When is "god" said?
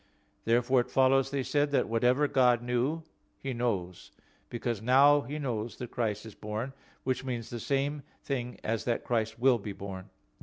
2.27-2.63